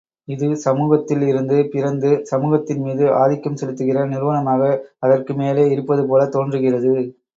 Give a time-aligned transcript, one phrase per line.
[0.27, 4.71] இது சமூகத்தில் இருந்து பிறந்து, சமூகத்தின் மீது ஆதிக்கம் செலுத்துகிற நிறுவனமாக
[4.99, 6.95] அதற்கு மேலே இருப்பது போலத் தோன்றுகிறது.